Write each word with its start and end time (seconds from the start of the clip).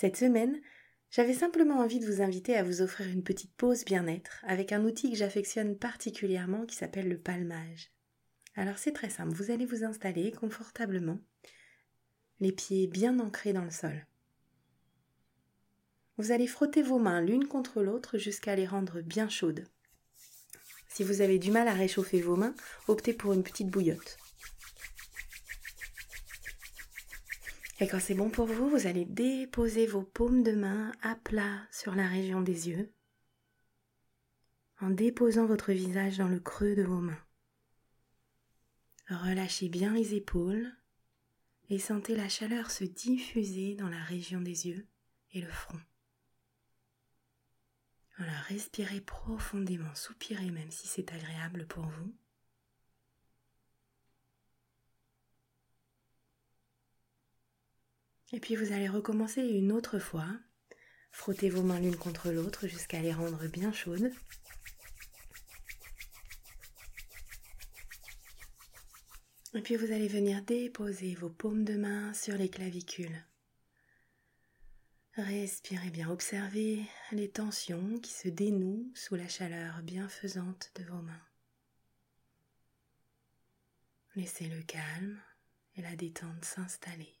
Cette 0.00 0.16
semaine, 0.16 0.60
j'avais 1.10 1.34
simplement 1.34 1.80
envie 1.80 1.98
de 1.98 2.06
vous 2.06 2.22
inviter 2.22 2.54
à 2.54 2.62
vous 2.62 2.82
offrir 2.82 3.08
une 3.08 3.24
petite 3.24 3.52
pause 3.56 3.84
bien-être 3.84 4.44
avec 4.46 4.70
un 4.70 4.84
outil 4.84 5.10
que 5.10 5.16
j'affectionne 5.16 5.76
particulièrement 5.76 6.66
qui 6.66 6.76
s'appelle 6.76 7.08
le 7.08 7.18
palmage. 7.18 7.90
Alors 8.54 8.78
c'est 8.78 8.92
très 8.92 9.10
simple, 9.10 9.34
vous 9.34 9.50
allez 9.50 9.66
vous 9.66 9.82
installer 9.82 10.30
confortablement, 10.30 11.18
les 12.38 12.52
pieds 12.52 12.86
bien 12.86 13.18
ancrés 13.18 13.52
dans 13.52 13.64
le 13.64 13.72
sol. 13.72 14.06
Vous 16.16 16.30
allez 16.30 16.46
frotter 16.46 16.82
vos 16.82 17.00
mains 17.00 17.20
l'une 17.20 17.48
contre 17.48 17.82
l'autre 17.82 18.18
jusqu'à 18.18 18.54
les 18.54 18.68
rendre 18.68 19.00
bien 19.00 19.28
chaudes. 19.28 19.66
Si 20.86 21.02
vous 21.02 21.22
avez 21.22 21.40
du 21.40 21.50
mal 21.50 21.66
à 21.66 21.74
réchauffer 21.74 22.20
vos 22.20 22.36
mains, 22.36 22.54
optez 22.86 23.14
pour 23.14 23.32
une 23.32 23.42
petite 23.42 23.68
bouillotte. 23.68 24.16
Et 27.80 27.86
quand 27.86 28.00
c'est 28.00 28.14
bon 28.14 28.30
pour 28.30 28.46
vous, 28.46 28.68
vous 28.68 28.86
allez 28.86 29.04
déposer 29.04 29.86
vos 29.86 30.02
paumes 30.02 30.42
de 30.42 30.52
main 30.52 30.92
à 31.00 31.14
plat 31.14 31.62
sur 31.70 31.94
la 31.94 32.08
région 32.08 32.40
des 32.40 32.68
yeux 32.68 32.92
en 34.80 34.90
déposant 34.90 35.46
votre 35.46 35.72
visage 35.72 36.18
dans 36.18 36.28
le 36.28 36.40
creux 36.40 36.74
de 36.74 36.82
vos 36.82 37.00
mains. 37.00 37.24
Relâchez 39.08 39.68
bien 39.68 39.92
les 39.92 40.14
épaules 40.14 40.72
et 41.70 41.78
sentez 41.78 42.14
la 42.14 42.28
chaleur 42.28 42.70
se 42.70 42.84
diffuser 42.84 43.74
dans 43.74 43.88
la 43.88 44.02
région 44.02 44.40
des 44.40 44.68
yeux 44.68 44.86
et 45.32 45.40
le 45.40 45.50
front. 45.50 45.80
Voilà, 48.18 48.38
respirez 48.48 49.00
profondément, 49.00 49.94
soupirez 49.94 50.50
même 50.50 50.70
si 50.70 50.88
c'est 50.88 51.12
agréable 51.12 51.66
pour 51.66 51.86
vous. 51.86 52.14
Et 58.32 58.40
puis 58.40 58.56
vous 58.56 58.72
allez 58.72 58.88
recommencer 58.88 59.42
une 59.42 59.72
autre 59.72 59.98
fois. 59.98 60.28
Frottez 61.12 61.48
vos 61.48 61.62
mains 61.62 61.80
l'une 61.80 61.96
contre 61.96 62.30
l'autre 62.30 62.66
jusqu'à 62.68 63.00
les 63.00 63.12
rendre 63.12 63.46
bien 63.48 63.72
chaudes. 63.72 64.12
Et 69.54 69.62
puis 69.62 69.76
vous 69.76 69.92
allez 69.92 70.08
venir 70.08 70.42
déposer 70.42 71.14
vos 71.14 71.30
paumes 71.30 71.64
de 71.64 71.76
main 71.76 72.12
sur 72.12 72.36
les 72.36 72.50
clavicules. 72.50 73.24
Respirez 75.16 75.90
bien, 75.90 76.10
observez 76.10 76.84
les 77.10 77.28
tensions 77.28 77.98
qui 77.98 78.12
se 78.12 78.28
dénouent 78.28 78.92
sous 78.94 79.16
la 79.16 79.26
chaleur 79.26 79.82
bienfaisante 79.82 80.70
de 80.76 80.84
vos 80.84 81.02
mains. 81.02 81.26
Laissez 84.14 84.48
le 84.48 84.62
calme 84.62 85.20
et 85.74 85.82
la 85.82 85.96
détente 85.96 86.44
s'installer. 86.44 87.17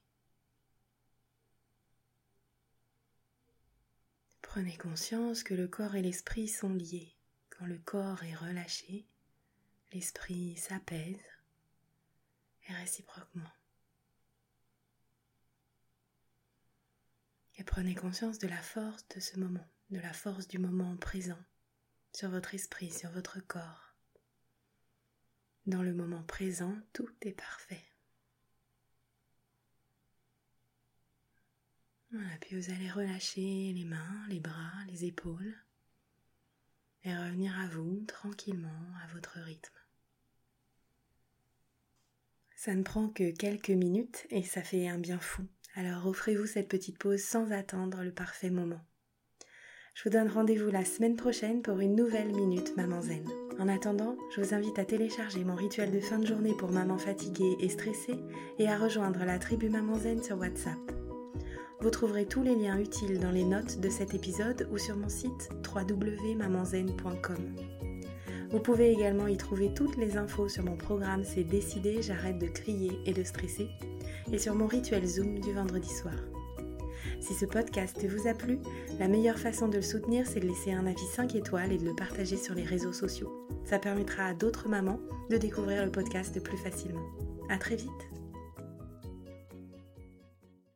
Prenez 4.58 4.76
conscience 4.76 5.44
que 5.44 5.54
le 5.54 5.68
corps 5.68 5.94
et 5.94 6.02
l'esprit 6.02 6.48
sont 6.48 6.74
liés. 6.74 7.14
Quand 7.48 7.64
le 7.64 7.78
corps 7.78 8.24
est 8.24 8.34
relâché, 8.34 9.06
l'esprit 9.92 10.56
s'apaise 10.56 11.22
et 12.68 12.72
réciproquement. 12.72 13.52
Et 17.56 17.62
prenez 17.62 17.94
conscience 17.94 18.40
de 18.40 18.48
la 18.48 18.60
force 18.60 19.06
de 19.14 19.20
ce 19.20 19.38
moment, 19.38 19.68
de 19.90 20.00
la 20.00 20.12
force 20.12 20.48
du 20.48 20.58
moment 20.58 20.96
présent 20.96 21.38
sur 22.12 22.28
votre 22.28 22.52
esprit, 22.52 22.90
sur 22.90 23.12
votre 23.12 23.38
corps. 23.38 23.94
Dans 25.66 25.84
le 25.84 25.94
moment 25.94 26.24
présent, 26.24 26.76
tout 26.92 27.14
est 27.20 27.30
parfait. 27.30 27.87
Voilà, 32.10 32.30
puis 32.40 32.58
vous 32.58 32.70
allez 32.70 32.90
relâcher 32.90 33.72
les 33.74 33.84
mains, 33.84 34.24
les 34.28 34.40
bras, 34.40 34.72
les 34.88 35.04
épaules 35.04 35.54
et 37.04 37.14
revenir 37.14 37.58
à 37.60 37.68
vous 37.68 38.04
tranquillement 38.06 38.68
à 39.04 39.12
votre 39.14 39.38
rythme. 39.38 39.74
Ça 42.56 42.74
ne 42.74 42.82
prend 42.82 43.08
que 43.08 43.30
quelques 43.30 43.70
minutes 43.70 44.26
et 44.30 44.42
ça 44.42 44.62
fait 44.62 44.88
un 44.88 44.98
bien 44.98 45.18
fou. 45.18 45.44
Alors 45.74 46.06
offrez-vous 46.06 46.46
cette 46.46 46.68
petite 46.68 46.98
pause 46.98 47.22
sans 47.22 47.52
attendre 47.52 48.02
le 48.02 48.12
parfait 48.12 48.50
moment. 48.50 48.80
Je 49.94 50.04
vous 50.04 50.10
donne 50.10 50.28
rendez-vous 50.28 50.70
la 50.70 50.84
semaine 50.84 51.16
prochaine 51.16 51.62
pour 51.62 51.80
une 51.80 51.94
nouvelle 51.94 52.32
minute 52.32 52.76
Maman 52.76 53.02
Zen. 53.02 53.28
En 53.58 53.68
attendant, 53.68 54.16
je 54.34 54.40
vous 54.40 54.54
invite 54.54 54.78
à 54.78 54.84
télécharger 54.84 55.44
mon 55.44 55.56
rituel 55.56 55.90
de 55.90 56.00
fin 56.00 56.18
de 56.18 56.26
journée 56.26 56.54
pour 56.54 56.70
maman 56.70 56.98
fatiguée 56.98 57.56
et 57.60 57.68
stressée 57.68 58.18
et 58.58 58.68
à 58.68 58.78
rejoindre 58.78 59.24
la 59.24 59.38
tribu 59.38 59.68
Maman 59.68 59.98
Zen 59.98 60.22
sur 60.22 60.38
WhatsApp. 60.38 60.97
Vous 61.80 61.90
trouverez 61.90 62.26
tous 62.26 62.42
les 62.42 62.56
liens 62.56 62.80
utiles 62.80 63.20
dans 63.20 63.30
les 63.30 63.44
notes 63.44 63.78
de 63.78 63.88
cet 63.88 64.12
épisode 64.12 64.68
ou 64.72 64.78
sur 64.78 64.96
mon 64.96 65.08
site 65.08 65.48
www.mamanzen.com. 65.64 67.54
Vous 68.50 68.58
pouvez 68.58 68.90
également 68.90 69.28
y 69.28 69.36
trouver 69.36 69.72
toutes 69.72 69.96
les 69.96 70.16
infos 70.16 70.48
sur 70.48 70.64
mon 70.64 70.76
programme 70.76 71.22
C'est 71.22 71.44
décidé, 71.44 72.02
j'arrête 72.02 72.40
de 72.40 72.48
crier 72.48 72.98
et 73.06 73.12
de 73.12 73.22
stresser 73.22 73.68
et 74.32 74.38
sur 74.38 74.56
mon 74.56 74.66
rituel 74.66 75.06
Zoom 75.06 75.38
du 75.38 75.52
vendredi 75.52 75.88
soir. 75.88 76.16
Si 77.20 77.34
ce 77.34 77.46
podcast 77.46 78.04
vous 78.04 78.26
a 78.26 78.34
plu, 78.34 78.58
la 78.98 79.06
meilleure 79.06 79.38
façon 79.38 79.68
de 79.68 79.76
le 79.76 79.82
soutenir, 79.82 80.26
c'est 80.26 80.40
de 80.40 80.48
laisser 80.48 80.72
un 80.72 80.86
avis 80.86 81.06
5 81.14 81.36
étoiles 81.36 81.72
et 81.72 81.78
de 81.78 81.84
le 81.84 81.94
partager 81.94 82.36
sur 82.36 82.54
les 82.54 82.64
réseaux 82.64 82.92
sociaux. 82.92 83.46
Ça 83.64 83.78
permettra 83.78 84.24
à 84.24 84.34
d'autres 84.34 84.68
mamans 84.68 84.98
de 85.30 85.36
découvrir 85.36 85.84
le 85.84 85.92
podcast 85.92 86.42
plus 86.42 86.58
facilement. 86.58 87.06
À 87.48 87.56
très 87.56 87.76
vite! 87.76 88.17